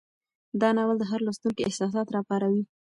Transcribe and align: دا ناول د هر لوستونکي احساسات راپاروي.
دا 0.61 0.69
ناول 0.77 0.97
د 0.99 1.03
هر 1.11 1.19
لوستونکي 1.27 1.61
احساسات 1.63 2.07
راپاروي. 2.15 2.63